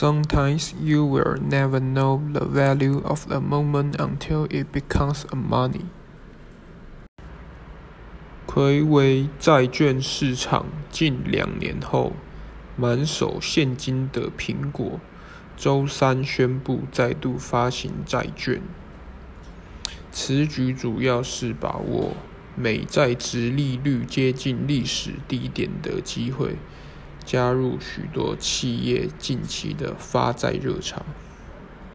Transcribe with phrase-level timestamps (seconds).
[0.00, 5.90] Sometimes you will never know the value of a moment until it becomes a money.
[8.46, 12.14] 暌违债券市场近两年后，
[12.78, 15.00] 满手现金的苹果
[15.58, 18.62] 周三宣布再度发行债券。
[20.10, 22.14] 此举主要是把握
[22.56, 26.56] 美债值利率接近历史低点的机会。
[27.24, 31.04] 加入许多企业近期的发债热潮。